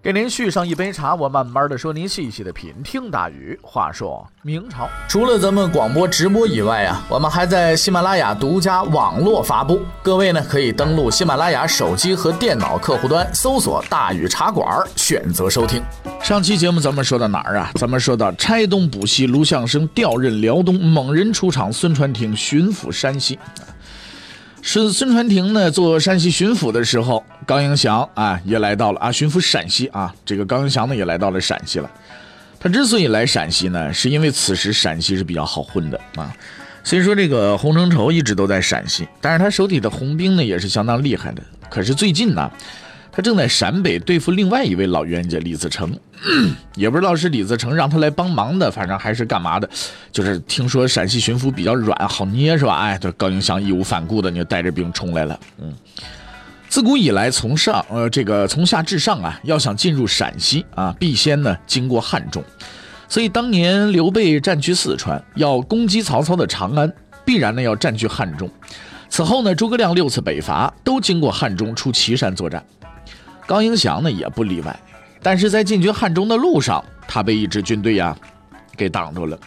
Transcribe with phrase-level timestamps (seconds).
[0.00, 2.72] 给您续上一杯茶，我慢慢的说，您细细的品。
[2.84, 3.58] 听大禹。
[3.60, 9.80] 话说明朝，除了咱们广播直播以外啊，我们还在喜马拉雅独家网络发布。
[10.00, 15.82] 各位呢，可以登录喜马拉雅手机和电脑客户端，搜索“大禹茶馆”，选择收听。
[16.22, 17.72] 上期节目咱们说到哪儿啊？
[17.74, 23.36] 咱们说到拆东补西，卢象升调任辽东，猛人出场，孙传庭巡抚山西。
[24.62, 31.90] 孙孙传庭呢，做山西巡抚的时候，高迎祥啊也来到了啊，巡抚陕西啊，这个高迎祥呢也来到了陕西了。
[32.60, 36.32] 他之所以来陕西呢，是因为此时陕西是比较好混的啊。
[36.84, 41.42] 虽说这个洪承畴一直都在陕西，但是他手底的红兵呢也是相当厉害的。
[41.70, 42.50] 可是最近呢。
[43.18, 45.92] 他正在陕北对付另外一位老冤家李自成，
[46.76, 49.68] 也不知道是李自成让他来帮忙的，反正还是干嘛的。
[50.12, 52.76] 就是听说陕西巡抚比较软，好捏是吧？
[52.76, 55.40] 哎，这高迎祥义无反顾的就带着兵冲来了。
[55.60, 55.74] 嗯，
[56.68, 62.40] 自古以来，从上呃这个从下至上啊，要想进入陕西啊，必先呢经过汉中。
[63.08, 66.92] 所以当年刘备占据四川，要攻击曹操的长安，
[67.24, 68.48] 必然呢要占据汉中。
[69.10, 72.64] 此后呢，诸葛亮六次北伐都经过汉中出祁山作战。
[73.48, 74.78] 高迎祥呢也不例外，
[75.22, 78.14] 但是在进军汉中的路上，他被一支军队呀
[78.76, 79.38] 给挡住了。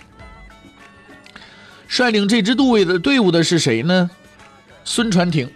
[1.87, 4.09] 率领这支队的队伍的是谁呢？
[4.83, 5.47] 孙传庭。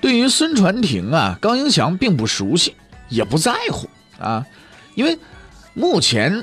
[0.00, 2.74] 对于孙传庭啊，高迎祥并不熟悉，
[3.08, 4.44] 也不在乎啊，
[4.96, 5.16] 因为
[5.72, 6.42] 目前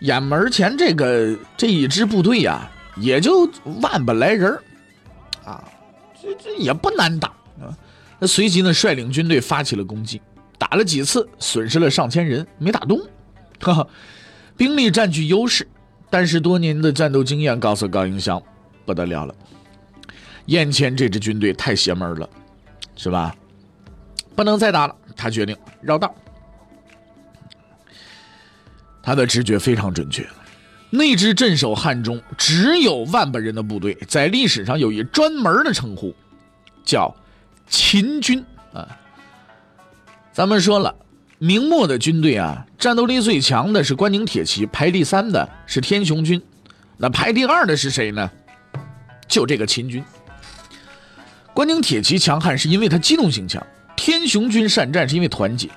[0.00, 4.52] 眼门前这个这一支部队呀，也就万把来人
[5.42, 5.64] 啊，
[6.22, 7.72] 这这也不难打啊。
[8.24, 10.18] 那随即呢，率领军队发起了攻击，
[10.56, 12.98] 打了几次，损失了上千人，没打动，
[13.60, 13.86] 哈哈，
[14.56, 15.68] 兵力占据优势，
[16.08, 18.42] 但是多年的战斗经验告诉高迎祥，
[18.86, 19.34] 不得了了，
[20.46, 22.26] 眼前这支军队太邪门了，
[22.96, 23.36] 是吧？
[24.34, 26.14] 不能再打了，他决定绕道。
[29.02, 30.26] 他的直觉非常准确，
[30.88, 36.14] 那支镇守汉中只有万把人的部队，在历史上有一专门的称呼，
[36.86, 37.14] 叫。
[37.68, 38.86] 秦军啊，
[40.32, 40.94] 咱们说了，
[41.38, 46.40] 明末的军队啊，战斗力最强的是关宁铁骑，排第三的是天雄军，
[46.96, 48.30] 那排第二的是谁呢？
[49.26, 50.04] 就这个秦军。
[51.52, 53.64] 关宁铁骑强悍是因为它机动性强，
[53.96, 55.68] 天雄军善战是因为团结，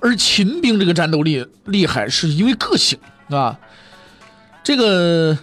[0.00, 2.98] 而秦兵这个战斗力厉害是因为个性
[3.30, 3.58] 啊。
[4.62, 5.36] 这个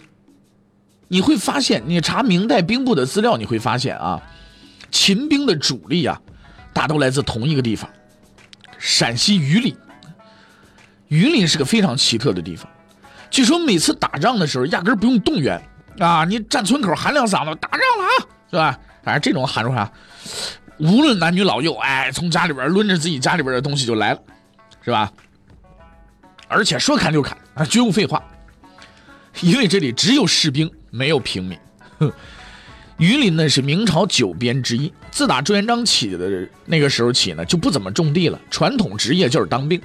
[1.07, 4.21] 你会发现，你查明代兵部的资料，你会发现啊。
[4.91, 6.19] 秦兵的主力啊，
[6.73, 7.89] 大都来自同一个地方——
[8.77, 9.75] 陕西榆林。
[11.07, 12.69] 榆林是个非常奇特的地方，
[13.29, 15.61] 据说每次打仗的时候，压根不用动员
[15.99, 18.11] 啊，你站村口喊两嗓子，打仗了啊，
[18.49, 18.79] 是吧？
[19.03, 19.91] 反正这种喊出啥，
[20.77, 24.19] 无论男女老幼，哎，从家里边抡着自己家里边的东西就来了，
[24.83, 25.11] 是吧？
[26.47, 28.23] 而且说砍就砍啊，绝无废话，
[29.41, 31.59] 因为这里只有士兵，没有平民。
[33.01, 39.81] 榆林呢是明朝九边之一，自打朱元璋起的那个时候起呢，就不怎么种地了，传统职业就是当兵。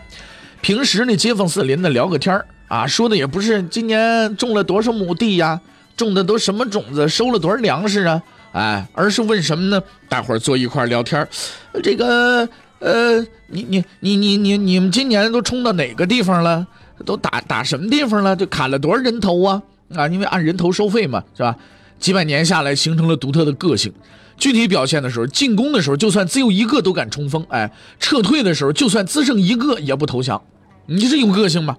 [0.61, 2.39] 平时呢街坊四邻的聊个天
[2.69, 5.59] 啊，说的也不是今年种了多少亩地呀，
[5.97, 8.23] 种的都什么种子，收了多少粮食啊，
[8.53, 9.83] 哎，而是问什么呢？
[10.11, 11.27] 大伙儿坐一块聊天
[11.83, 12.47] 这个
[12.81, 16.67] 呃，你你你你你你们今年都冲到哪个地方了？
[17.07, 18.37] 都打打什么地方了？
[18.37, 19.63] 就砍了多少人头啊？
[19.95, 21.57] 啊，因为按人头收费嘛，是吧？
[21.99, 23.93] 几百年下来，形成了独特的个性。
[24.39, 30.43] 具体表现的时候，进攻的时候，就算只有一个都敢冲锋；哎，撤退的时候，就算只剩一个也不投降。
[30.87, 31.77] 你这有个性吗？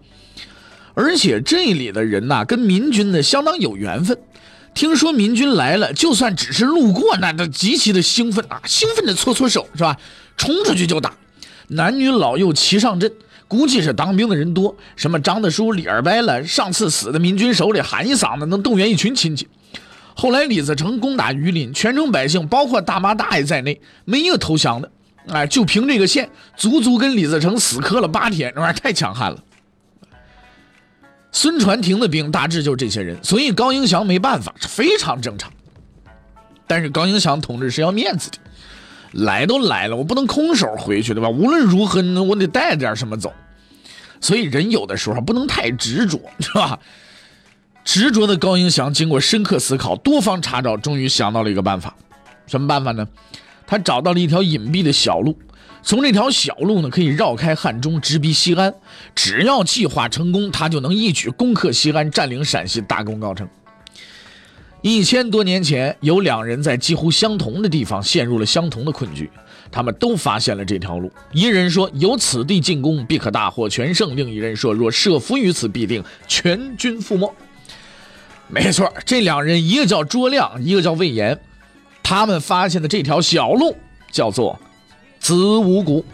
[0.96, 4.18] 而且这里的人呐，跟民军呢相当有缘分。
[4.74, 9.96] 听说民军来了，就算只是路过，那都极其的兴奋啊，兴奋的搓搓手，是吧？
[10.36, 11.14] 冲出去就打，
[11.70, 13.12] 男女老幼齐上阵。
[13.48, 19.48] 估计是当兵的人多，什么张大叔、李二伯了，上次死的民军手里喊一嗓子，能动员一群亲戚。
[20.20, 24.92] 后来李自成攻打榆林，全城百姓，包括大妈大爷在内，没一个投降的。
[25.28, 29.38] 哎，就凭这个县，足足跟李自成死磕了八天，这玩意儿太强悍了。
[31.32, 35.52] 孙传庭的兵大致就是这些人，所以高迎祥没办法，是非常正常。
[36.66, 38.38] 但是高迎祥同志是要面子的，
[39.12, 41.30] 来都来了，我不能空手回去，对吧？
[41.30, 43.32] 无论如何，我得带点什么走。
[44.20, 46.80] 所以人有的时候不能太执着，是吧？
[47.88, 51.96] 执着的高迎祥经过深刻思考、多方查找，终于想到了一个办法。
[52.46, 53.08] 什么办法呢？
[53.66, 55.40] 他找到了一条隐蔽的小路，
[55.82, 58.76] 从这条小路呢，可以绕开汉中，直逼西安。
[59.16, 63.48] 只要计划成功，他就能一举攻克西安，占领陕西，大功告成。
[64.82, 69.30] 一千多年前，有两人在几乎相同的地方陷入了相同的困局，
[69.72, 71.10] 他们都发现了这条路。
[71.32, 77.34] 一人说：“有此地进攻，必可大获全胜。”另一人说：“若设伏于此，必定全军覆没。”
[78.50, 81.38] 没错，这两人一个叫卓亮，一个叫魏延，
[82.02, 83.76] 他们发现的这条小路
[84.12, 84.58] 叫做
[85.20, 86.06] 子午谷。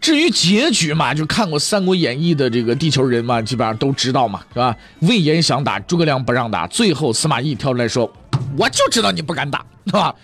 [0.00, 4.74] 至于结局嘛，就看过《三国演义》的这个地球人嘛，基本上都知道嘛，是吧？
[5.00, 8.10] 魏延想打，诸葛亮不让打，最后司马懿跳出来说
[8.56, 10.14] ：“我就知道你不敢打，是吧？”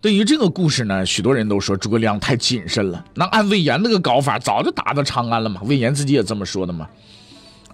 [0.00, 3.04] 对于这个故事呢，许多人都说诸葛亮太谨慎了。
[3.14, 5.60] 那按魏延那个搞法，早就打到长安了嘛。
[5.64, 6.88] 魏延自己也这么说的嘛。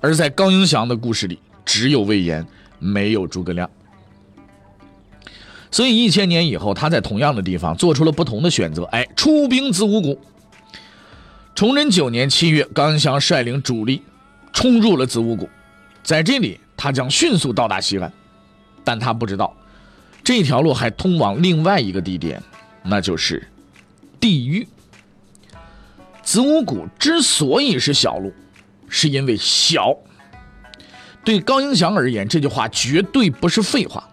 [0.00, 2.46] 而在高迎祥的故事里，只有魏延，
[2.78, 3.68] 没有诸葛亮。
[5.70, 10.20] 所以一千年以后，他在同样的地方做出了不同的选择，哎，出兵子午谷。
[11.54, 14.02] 崇祯九年七月，高迎祥率领主力
[14.52, 15.48] 冲入了子午谷，
[16.02, 18.12] 在这里他将迅速到达西安，
[18.84, 19.56] 但他不知道
[20.22, 22.42] 这条路还通往另外一个地点，
[22.82, 23.48] 那就是
[24.20, 24.66] 地狱。
[26.22, 28.32] 子午谷之所以是小路，
[28.88, 29.96] 是因为小。
[31.24, 34.08] 对高迎祥而言，这句话绝对不是废话。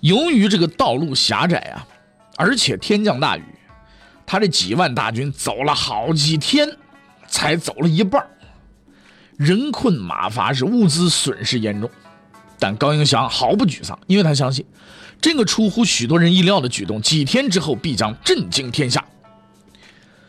[0.00, 1.86] 由于这个道路狭窄啊，
[2.36, 3.44] 而且天降大雨。
[4.26, 6.68] 他这几万大军走了好几天，
[7.26, 8.24] 才走了一半
[9.36, 11.90] 人困马乏，是物资损失严重。
[12.58, 14.64] 但高迎祥毫不沮丧，因为他相信
[15.20, 19.04] 这个出乎许多人意料的举动，几天之后必将震惊天下。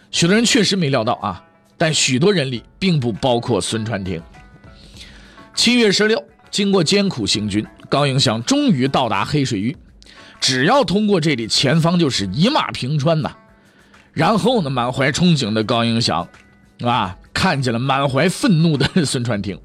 [0.10, 1.44] 许多人确实没料到啊，
[1.78, 4.20] 但许多人里并不包括孙传庭。
[5.53, 9.75] 七月十六，经过艰苦行军，高迎祥终于到达黑水峪。
[10.39, 13.31] 只要通过这里，前方就是一马平川呐。
[14.13, 16.27] 然后呢，满怀憧憬的高迎祥，
[16.81, 19.59] 啊，看见了满怀愤怒的孙传庭。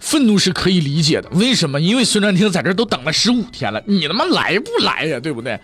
[0.00, 1.80] 愤怒是可以理解的，为什么？
[1.80, 5.20] 因为孙传庭在这都等了十五天了，你他妈来不来呀？
[5.20, 5.60] 对不对？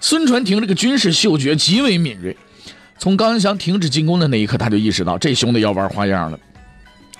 [0.00, 2.36] 孙传庭这个军事嗅觉极为敏锐，
[2.98, 6.38] 从高迎祥停止进攻的那一刻，他就意识到这兄弟要玩花样了。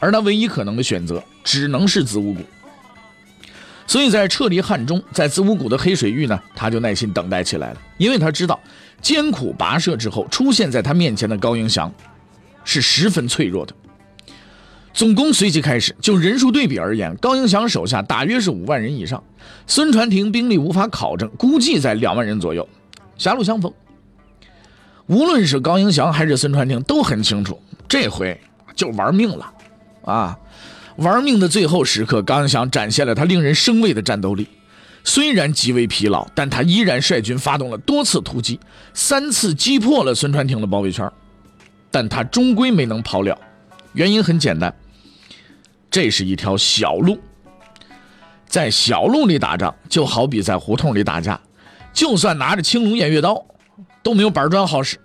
[0.01, 2.41] 而他唯一可能的选择，只能是子午谷。
[3.87, 8.61] 所以在撤离汉中，在子午谷的黑水峪呢，他就耐心等待起来了，因为他知道
[9.01, 11.93] 艰苦跋涉之后，出现在他面前的高迎祥
[12.65, 13.75] 是十分脆弱的。
[14.93, 19.23] 总攻随即开始，就人数对比而言，高迎祥手下大约是五万人以上，
[19.67, 22.69] 孙传庭兵力无法考证，估计在两万人左右，
[23.17, 23.73] 狭路相逢。
[25.07, 27.59] 无论是高迎祥还是孙传庭都很清楚，
[27.89, 28.39] 这回
[28.75, 29.51] 就玩命了，
[30.03, 30.39] 啊！
[30.97, 34.49] 玩命的最后时刻，刚想展现了他令人生畏的战斗力。
[35.05, 38.59] 虽然极为疲劳，但他依然率军发动了多次突击，
[38.93, 41.11] 三次击破了孙传庭的包围圈。
[41.91, 43.39] 但他终归没能跑了，
[43.93, 44.75] 原因很简单，
[45.91, 47.19] 这是一条小路。
[48.47, 51.41] 在小路里打仗，就好比在胡同里打架，
[51.93, 53.47] 就算拿着青龙偃月刀，
[54.03, 54.99] 都没有板砖好使，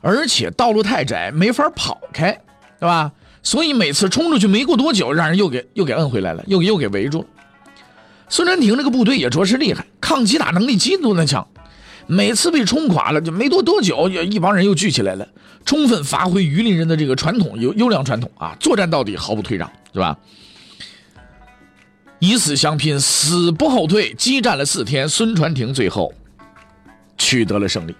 [0.00, 2.32] 而且道路太窄，没法跑开，
[2.80, 3.12] 对吧？
[3.42, 7.26] 所以每次冲出去没过多久，让人又给又给摁回来了，又又给围住了。
[8.28, 11.48] 孙传庭这个部队也着实厉害，抗击打能力极度的强。
[12.06, 15.26] 每次被冲垮了，就没多多久，一帮人又聚起来了，
[15.64, 20.18] 充分发挥榆林人的这个传统优优良传统啊，作战到底，毫不退让，是吧？
[22.18, 26.12] 以死相拼，死不后退，激战了四天，孙传庭最后
[27.16, 27.94] 取得了胜利。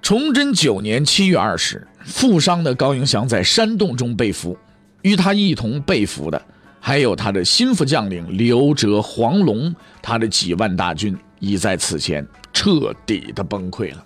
[0.00, 1.87] 崇祯九年七月二十。
[2.04, 4.56] 负伤的高迎祥在山洞中被俘，
[5.02, 6.40] 与他一同被俘的
[6.80, 14.04] 还有他的心腹将领刘哲、黄龙，他的几万大军已在此前彻底的崩溃了。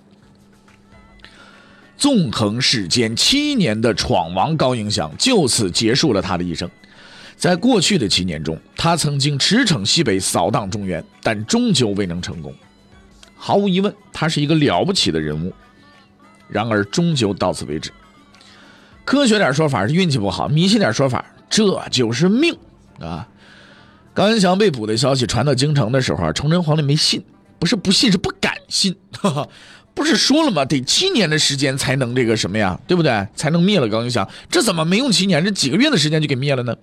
[1.96, 6.68] 纵横世间七年的闯王高迎祥就此结束了他的一生。
[7.36, 12.52] 在过去的七年中，他曾经驰骋西北，扫荡中原，但终究未能成功。
[13.36, 15.52] 毫无疑问，他是一个了不起的人物。
[16.52, 17.90] 然而，终究到此为止。
[19.04, 22.56] 科学点说法是运气不好，迷信点说法这就是命
[23.00, 23.26] 啊！
[24.14, 27.24] 高迎祥被捕的消息传到京城的时候，崇祯皇帝没信，
[27.58, 28.94] 不是不信，是不敢信。
[29.94, 30.64] 不是说了吗？
[30.64, 33.26] 得七年的时间才能这个什么呀，对不对？
[33.34, 34.26] 才能灭了高迎祥。
[34.50, 35.44] 这怎么没用七年？
[35.44, 36.74] 这几个月的时间就给灭了呢？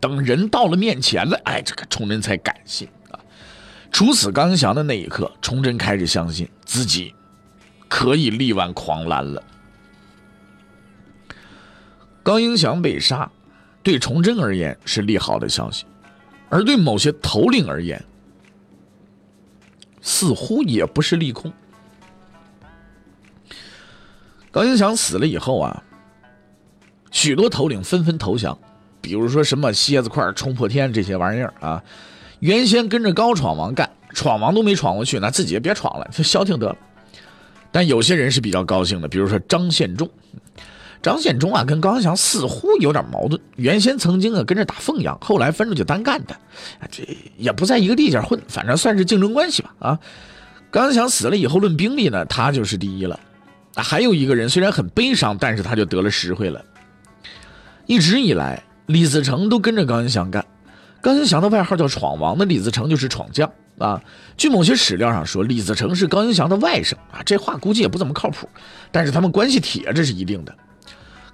[0.00, 3.18] 等人到了面前了，哎，这个崇祯才敢信啊！
[3.90, 7.12] 处死高迎祥的那一刻，崇祯开始相信自己。
[7.88, 9.42] 可以力挽狂澜了。
[12.22, 13.30] 高迎祥被杀，
[13.82, 15.86] 对崇祯而言是利好的消息，
[16.50, 18.04] 而对某些头领而言，
[20.02, 21.50] 似乎也不是利空。
[24.50, 25.82] 高迎祥死了以后啊，
[27.10, 28.58] 许多头领纷纷投降，
[29.00, 31.82] 比如说什么蝎子块冲破天这些玩意儿啊，
[32.40, 36.76] 原先跟着高闯王干，闯王都没闯过去，那自己也别闯了，就消停得了。
[37.70, 40.08] 但有些人是比较高兴的，比如说张献忠。
[41.00, 43.40] 张献忠啊，跟高迎祥似乎有点矛盾。
[43.54, 46.36] 原先曾经啊跟着打凤阳，后来分出去单干的，
[46.90, 47.04] 这
[47.36, 49.72] 也不在一个地界混，反正算是竞争关系吧。
[49.78, 49.98] 啊，
[50.72, 53.20] 高迎祥死了以后，论兵力呢，他就是第一了。
[53.74, 56.60] 啊，还有一个人虽然很悲伤，但是他就得了实惠了。
[57.86, 60.44] 一直以来，李自成都跟着高迎祥干。
[61.00, 63.48] 高迎祥的外号叫闯王，那李自成就是闯将
[63.78, 64.02] 啊。
[64.36, 68.48] 据某些史料上说，李自成是高迎祥的外甥啊，这话估计也不怎么靠谱，
[68.90, 70.54] 但是他们关系铁，这是一定的。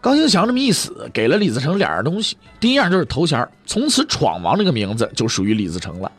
[0.00, 6.10] 高迎祥这么一死，给了李自成两样东西：第一样就是头衔，从此“闯王”这个名字就属于李自成了；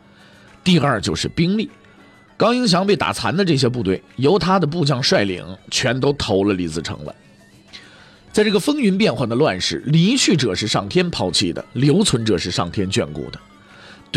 [0.64, 1.70] 第二就是兵力，
[2.36, 7.14] 高迎祥被打残的这些部队，由他的部将率领，全都投了李自成了。
[8.32, 13.38] 在这个风云变幻的乱世，离去者是上天抛弃的，留存者是上天眷顾的。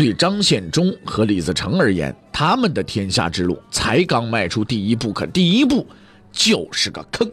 [0.00, 5.86] 对张献忠和李自成而言，他们的天下之路才刚迈出第一步，可第一步
[6.32, 7.30] 就是个坑。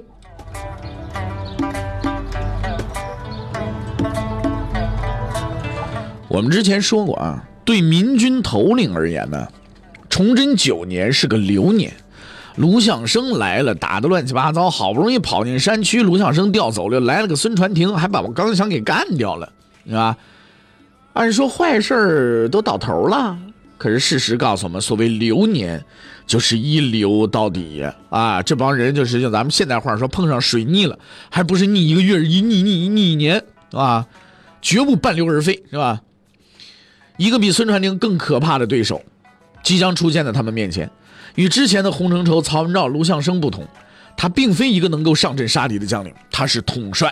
[6.27, 9.47] 我们之前说过啊，对民军头领而言呢，
[10.09, 11.93] 崇祯九年是个流年，
[12.57, 19.53] 卢象升来了，打得乱七八糟，好不容易跑进山区，卢象升调走了，来了个孙传庭，还把我高迎祥给干掉了，
[19.85, 20.17] 是吧？
[21.17, 23.35] 按说坏事都到头了，
[23.79, 25.83] 可是事实告诉我们，所谓流年，
[26.27, 28.43] 就是一流到底啊！
[28.43, 30.99] 这帮人就是用咱们现代话说，碰上水逆了，
[31.31, 34.05] 还不是逆一个月，一逆逆逆一年啊，
[34.61, 36.01] 绝不半流而废，是吧？
[37.17, 39.01] 一个比孙传庭更可怕的对手，
[39.63, 40.87] 即将出现在他们面前。
[41.33, 43.67] 与之前的洪承畴、曹文照、卢象升不同，
[44.15, 47.11] 他并非一个能够上阵杀敌的将领，他是统帅。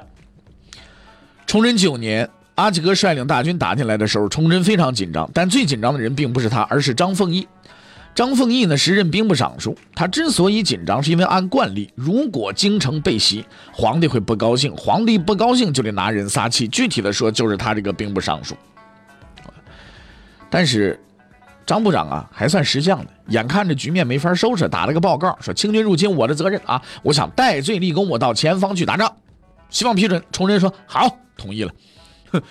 [1.48, 7.48] 崇祯九年，阿济格率领大军打进来的时候，崇祯非常紧张，但最紧张的人并不是他，而是张凤毅。
[8.16, 9.78] 张凤毅呢，时任兵部尚书。
[9.94, 16.66] 他之所以紧张，是因为按惯例，如果京城被袭，皇帝会不高兴，皇帝不高兴就得拿人撒气。
[16.66, 18.56] 具体的说，就是他这个兵部尚书。
[20.50, 20.98] 但是，
[21.66, 23.12] 张部长啊，还算识相的。
[23.28, 26.82] 眼看着局面没法收拾，打了个报告，说清军入侵，我的责任啊！
[27.04, 29.14] 我想戴罪立功，我到前方去打仗，
[29.70, 30.24] 希望批准。
[30.32, 31.74] 崇祯说好，同意了。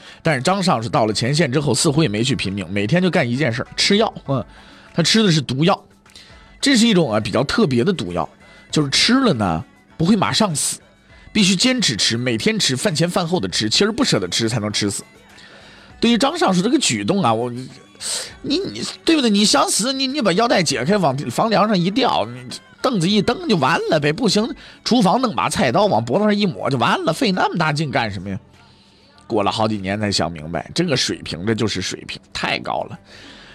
[0.22, 4.12] 但是张尚是到了前线之后，似乎也没去拼命，每天就干一件事儿吃药。
[4.26, 4.44] 嗯，
[4.92, 5.84] 他吃的是毒药，
[6.60, 8.28] 这是一种啊比较特别的毒药，
[8.70, 9.64] 就是吃了呢
[9.96, 10.78] 不会马上死，
[11.32, 15.02] 必须坚持吃，每天吃，饭前饭后的吃，其实不舍得吃才能吃死。
[16.00, 17.52] 对于张尚书这个举动啊，我。
[18.42, 19.30] 你你对不对？
[19.30, 22.28] 你想死，你你把腰带解开，往房梁上一吊，
[22.82, 24.12] 凳子一蹬就完了呗。
[24.12, 28.38] 不行，厨房弄把菜刀往脖子上一抹就完了，费那么大劲干什么呀？
[29.26, 32.98] 过了好几年才想明白，这个水平这就是水平，太高了。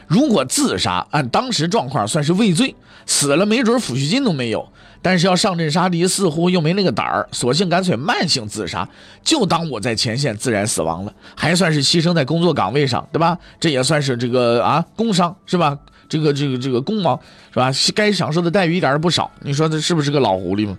[0.08, 4.68] 如果自杀，按当时状况算是畏罪，死了没准抚恤金都没有。
[5.02, 8.90] 但是要上阵杀敌，似乎又没那个胆儿，索性干脆慢性自杀，
[9.24, 13.38] 就当我在前线自然死亡了，还算是牺牲在工作岗位上，对吧？
[13.62, 15.78] 这也算是这个啊工伤是吧？
[16.10, 17.16] 这个这个这个功劳
[17.54, 17.72] 是吧？
[17.96, 20.78] 该享受的待遇一点也不少，你说这是不是个老狐狸吗？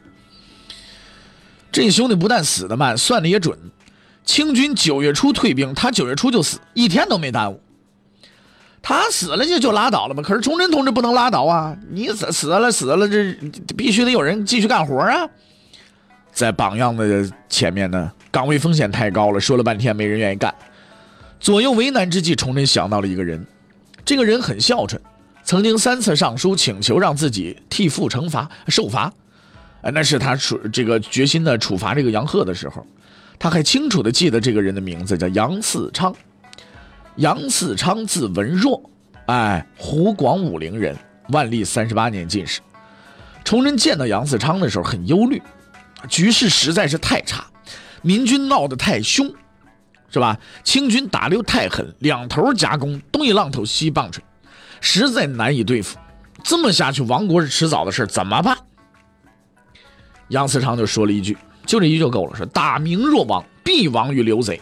[1.73, 3.57] 这兄弟不但死得慢，算的也准。
[4.31, 7.61] 清军九月初退兵，他九月初就死，一天都没耽误。
[8.81, 10.23] 他死了就就拉倒了吧？
[10.23, 11.77] 可是崇祯同志不能拉倒啊！
[11.91, 13.35] 你死死了死了，这
[13.77, 15.29] 必须得有人继续干活啊！
[16.31, 20.55] 在榜样的前面呢，岗位风险太高了，说了半天没人愿意干。
[21.41, 23.45] 左右为难之际，崇祯想到了一个人，
[24.05, 25.03] 这个人很孝顺，
[25.43, 29.13] 曾经三次上书请求让自己替父惩罚受罚。
[29.83, 32.87] 哎，那是他处这个决心的处罚这个杨鹤的时候，
[33.41, 36.15] 他还清楚的记得这个人的名字叫杨嗣昌。
[37.17, 38.83] 杨嗣昌字文若，
[39.27, 40.95] 哎，湖广武陵人，
[41.31, 42.61] 万历三十八年进士。
[43.43, 45.41] 崇祯见到杨嗣昌的时候很忧虑，
[46.07, 47.47] 局势实在是太差，
[48.03, 49.33] 民军闹得太凶，
[50.11, 50.39] 是吧？
[50.63, 54.23] 清军打得又太狠，两头夹攻，东一榔头西一棒槌，
[54.83, 55.99] 实在难以对付。
[56.45, 58.55] 这么下去，亡国是迟早的事，怎么办？
[60.29, 61.37] 杨嗣昌就说了一句，
[61.71, 64.61] 就这一句就够了，说大明若亡，必亡于刘贼。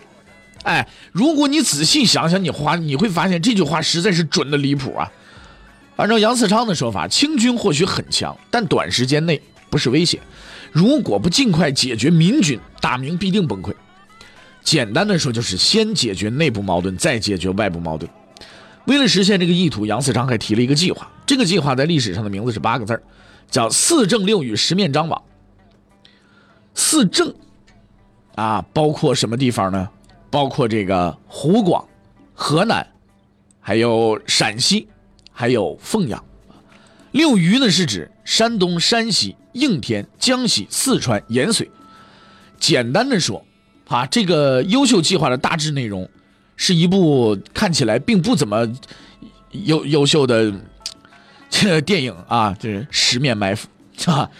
[0.64, 5.10] 哎，如果你仔细想想，你话你会发现这句话实在是准的离谱啊！
[5.96, 10.20] 按照杨嗣昌的说法，清军或许很强，但短时间内不是威胁。
[10.70, 13.72] 如果不尽快解决民军，大明必定崩溃。
[14.62, 18.10] 简单的说，就是先解决内部矛盾，再解决外部矛盾。
[18.84, 21.10] 为了实现这个意图，杨嗣昌还提了一个计划。
[21.24, 23.02] 这个计划在历史上的名字是八个字
[23.50, 25.22] 叫“四正六与十面张网”。
[26.78, 27.34] 四正
[28.36, 29.88] 啊，包括什么地方呢？
[30.30, 31.84] 包括这个湖广、
[32.32, 32.86] 河南，
[33.60, 34.86] 还有陕西，
[35.32, 36.24] 还有凤阳。
[37.10, 41.68] 六余呢，是指山东、山西、应天、江西、四川、延绥。
[42.60, 43.44] 简单的说，
[43.88, 46.08] 啊，这个优秀计划的大致内容，
[46.54, 48.72] 是一部看起来并不怎么
[49.50, 50.54] 优优秀的
[51.50, 53.66] 这电影啊，就是《十面埋伏》
[54.12, 54.30] 啊。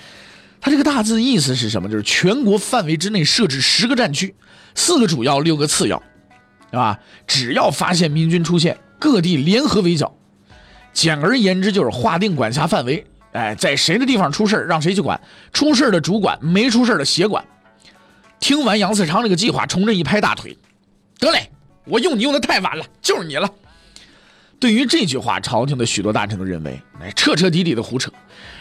[0.61, 1.89] 它这个大字意思是什么？
[1.89, 4.35] 就是全国范围之内设置十个战区，
[4.75, 6.03] 四个主要，六个次要，
[6.71, 6.99] 是吧？
[7.27, 10.15] 只要发现民军出现，各地联合围剿。
[10.93, 15.21] 简而言之，就是划定管辖范围，哎，在谁的地方出事让谁去管，
[15.53, 17.45] 出事的主管，没出事的协管。
[18.41, 20.57] 听完杨嗣昌这个计划，崇祯一拍大腿
[21.21, 21.51] ：“得嘞，
[21.85, 23.49] 我用你用的太晚了，就是你了。”
[24.61, 28.11] 对于这句话，朝廷的许多大臣都认为，哎，彻彻底底的胡扯。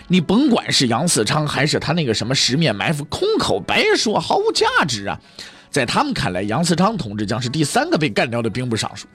[0.07, 5.19] 你甭管是杨嗣昌还是他那个什么十面埋伏，空口白说，毫无价值啊！
[5.69, 9.07] 在他们看来，杨嗣昌同志将是第三个被干掉的兵部尚书。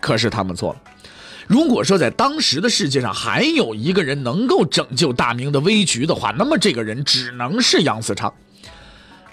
[0.00, 0.80] 可是他们错了。
[1.46, 8.32] 如果说在当时的世界上还有一个人能够拯救大明的危局的话，那么这个人只能是杨嗣昌。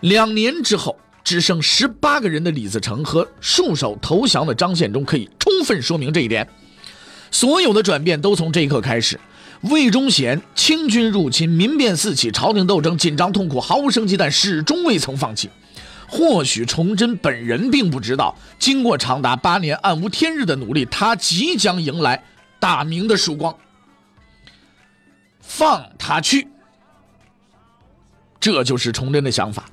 [0.01, 6.47] 两年之后，只剩十八个人的李自成和束手投降的张献忠，可以充分说明这一点。
[7.31, 9.19] 所有的转变都从这一刻开始。
[9.63, 15.49] 魏忠贤清军入侵，民变四起，朝廷斗争紧张痛苦，毫无生机，但始终未曾放弃。
[16.07, 22.23] 或许崇祯本人并不知道，经过长达八年暗无天日的努力，他即将迎来
[22.57, 23.53] 大明的曙光。
[25.41, 26.47] 放他去，
[28.39, 29.65] 这就是崇祯的想法。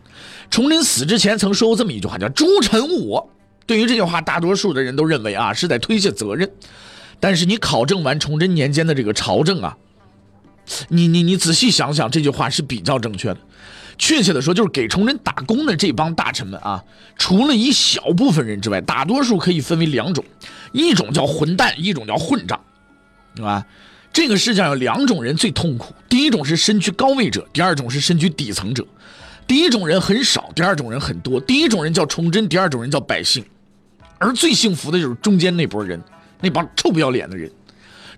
[0.55, 3.29] 崇祯死之前曾说过这么一句话，叫“诸臣误我”。
[3.67, 6.49] 对于这句话，大多数的人都认为啊，是在推卸责任。
[7.19, 9.77] 但是你考证完崇祯年间的这个朝政啊，
[10.91, 13.39] 你你你仔细想想，这句话是比较正确的。
[13.99, 16.85] 确切的说，就是给崇祯打工的这帮大臣们啊，
[17.19, 20.25] 除了一小部分人之外，大多数可以分为两种：
[20.71, 22.61] 一种叫混蛋，一种叫混账，
[23.35, 23.67] 对吧？
[24.13, 28.87] 这个世界上有两种人最痛苦，第一种是身居高位者，第二种是身居底层者。
[29.47, 31.41] 第一种人很少，第二种人很多。
[31.41, 33.45] 第一种人叫崇祯，第二种人叫百姓，
[34.19, 36.01] 而最幸福的就是中间那波人。
[36.41, 37.51] 那帮臭不要脸的人，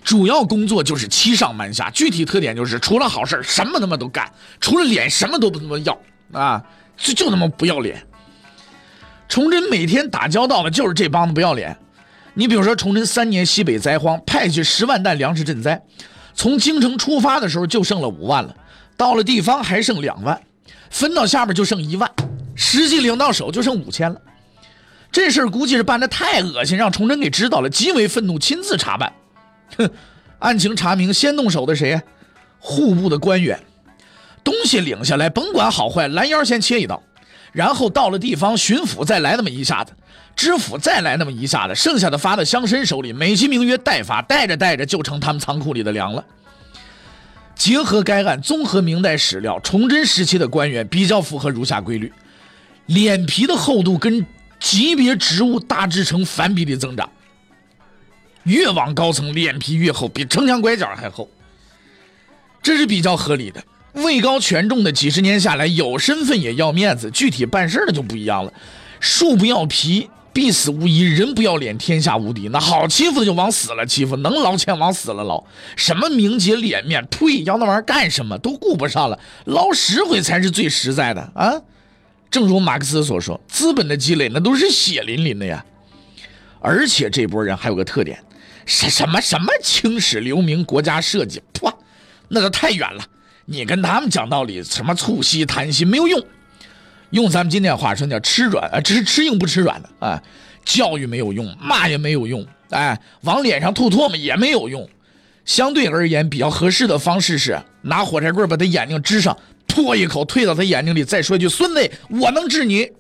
[0.03, 4.29] 主要工作就是欺上瞒下，具体特点就是除了好事什么他妈都干，
[4.61, 5.99] 除了脸什么都不他妈要
[6.33, 6.65] 啊，
[6.97, 8.05] 就就他妈不要脸。
[9.29, 11.77] 崇祯每天打交道的就是这帮子不要脸。
[12.35, 15.81] 你比如说，崇祯三年西北灾荒，派去十万担粮食赈灾，
[16.35, 18.55] 从京城出发的时候就剩了五万了，
[18.97, 20.41] 到了地方还剩两万，
[20.91, 22.11] 分到下边就剩一万，
[22.55, 24.21] 实际领到手就剩五千了。
[25.13, 29.13] 这事儿估计是办的太恶心，让崇祯给知道了，极为愤怒，亲自查办。
[29.77, 29.91] 哼，
[30.41, 32.01] 案情查明，先动手的谁？
[32.59, 33.59] 户部的官员。
[34.45, 37.03] 东西领下来，甭管好坏，拦腰先切一刀，
[37.53, 39.93] 然后到了地方，巡抚再来那么一下子，
[40.37, 46.25] 知府再来那么一下子，剩下的发到乡绅手里，美其名曰代发，带着带着就成他们仓库里的粮了。
[47.57, 52.13] 结合该案，综合明代史料，崇祯时期的官员比较符合如下规律：
[52.87, 54.25] 脸皮的厚度跟。
[54.59, 57.11] 级别职务大致成反比例增长，
[58.45, 61.29] 越往高层脸皮越厚，比城墙拐角还厚，
[62.63, 63.63] 这是比较合理的。
[63.93, 68.53] 位高权重的几十年下来，有身份也要面子，具体办事的就不一样了。
[68.99, 72.49] 树不要皮，必死无疑；人不要脸，天下无敌。
[72.49, 75.43] 那好欺负的就往死了欺负，能捞钱往死了捞。
[75.77, 77.43] 什么名节脸面，呸！
[77.45, 78.37] 要那玩意儿干什么？
[78.37, 81.55] 都顾不上了，捞实惠才是最实在的啊！
[82.31, 85.65] 正如马克思所说，资本的积累那都是血淋淋的呀。
[86.61, 88.23] 而且这波人还有个特点，
[88.67, 91.73] 什什么什么青史留名、国家设计，噗，
[92.29, 93.03] 那都太远了。
[93.47, 96.23] 你跟他们讲道理，什么促膝谈心没有用。
[97.11, 100.23] 用咱们今天话说叫吃软啊，只是吃硬不吃软的啊。
[100.65, 104.89] 教育没有用，骂也没有用，哎，往脸上吐唾沫也没有用。
[105.45, 109.37] 相对而言，比较合适的方式是拿火柴棍把他眼睛支上。
[109.69, 112.91] 唾一口退到他眼睛里，再说一句：“孙子，我能治你。”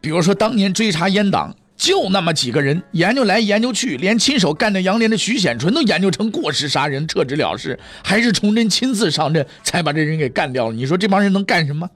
[0.00, 10.74] 比如说，当年追查阉党，就那么几个人，研究来研究去，连亲手干掉杨涟的徐显纯都研究成过失杀人，撤职了事，还是崇祯亲自上阵才把这人给干掉了。
[10.74, 11.88] 你说这帮人能干什么？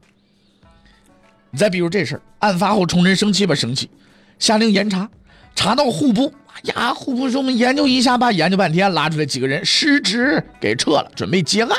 [1.50, 3.54] 你再比如这事儿，案发后，崇祯生气吧？
[3.54, 3.90] 生气，
[4.38, 5.08] 下令严查，
[5.54, 6.32] 查到户部，
[6.62, 11.70] 呀，户部说我们研究一下吧，研究半天，拉出来几个人失职，给撤了，准备结案。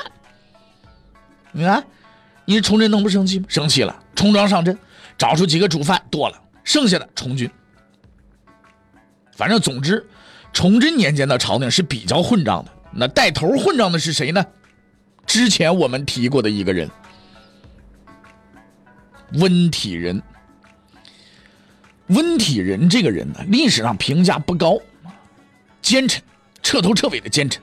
[1.52, 1.84] 你看，
[2.46, 3.46] 你崇祯能不生气吗？
[3.48, 4.78] 生气了，重装上阵，
[5.18, 7.50] 找出几个主犯剁了，剩下的从军。
[9.36, 10.06] 反正总之，
[10.54, 12.72] 崇祯年间的朝廷是比较混账的。
[12.94, 14.46] 那带头混账的是谁呢？
[15.26, 16.90] 之前我们提过的一个人，
[19.34, 20.22] 温体仁。
[22.08, 24.78] 温体仁这个人呢，历史上评价不高，
[25.82, 26.22] 奸臣，
[26.62, 27.62] 彻头彻尾的奸臣。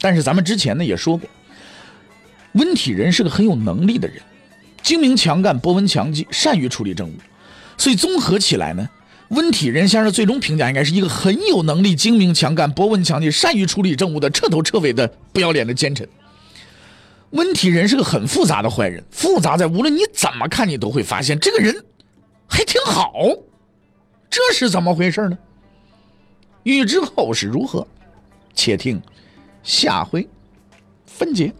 [0.00, 1.28] 但是咱们之前呢也说过，
[2.52, 4.22] 温体仁是个很有能力的人，
[4.82, 7.14] 精明强干，博闻强记，善于处理政务。
[7.76, 8.88] 所以综合起来呢，
[9.30, 16.08] 温体仁先生最终评价应该是一个很有能力、精明强干、博闻强记、善于处理政务的彻头彻尾的不要脸的奸臣。
[17.32, 21.74] 温体仁是个很复杂的坏人，复杂在无论你怎么看，你都会发现这个人。
[22.46, 23.14] 还挺好，
[24.28, 25.38] 这是怎么回事呢？
[26.64, 27.86] 欲知后事如何，
[28.54, 29.00] 且听
[29.62, 30.28] 下回
[31.06, 31.50] 分解。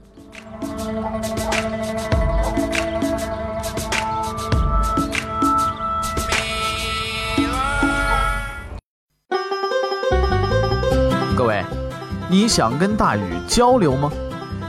[11.34, 11.64] 各位，
[12.28, 14.12] 你想跟大禹交流吗？